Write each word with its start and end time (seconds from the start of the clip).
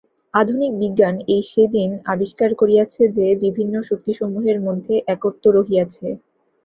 আধুনিক 0.33 0.71
বিজ্ঞান 0.81 1.15
এই 1.27 1.43
সে-দিন 1.49 1.91
আবিষ্কার 2.05 2.49
করিয়াছে 2.55 3.01
যে, 3.17 3.27
বিভিন্ন 3.45 3.75
শক্তিসমূহের 3.89 4.57
মধ্যে 4.67 4.93
একত্ব 5.07 5.43
রহিয়াছে। 5.57 6.07